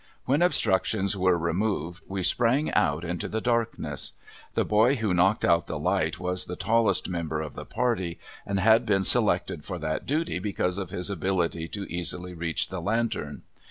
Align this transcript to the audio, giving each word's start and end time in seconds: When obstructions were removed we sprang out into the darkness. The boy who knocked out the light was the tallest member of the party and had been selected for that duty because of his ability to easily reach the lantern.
When 0.25 0.41
obstructions 0.41 1.15
were 1.15 1.37
removed 1.37 2.01
we 2.07 2.23
sprang 2.23 2.71
out 2.73 3.03
into 3.05 3.27
the 3.27 3.39
darkness. 3.39 4.13
The 4.55 4.65
boy 4.65 4.95
who 4.95 5.13
knocked 5.13 5.45
out 5.45 5.67
the 5.67 5.77
light 5.77 6.19
was 6.19 6.45
the 6.45 6.55
tallest 6.55 7.07
member 7.07 7.39
of 7.39 7.53
the 7.53 7.65
party 7.65 8.17
and 8.43 8.59
had 8.59 8.83
been 8.87 9.03
selected 9.03 9.63
for 9.63 9.77
that 9.77 10.07
duty 10.07 10.39
because 10.39 10.79
of 10.79 10.89
his 10.89 11.11
ability 11.11 11.67
to 11.67 11.83
easily 11.83 12.33
reach 12.33 12.69
the 12.69 12.81
lantern. 12.81 13.43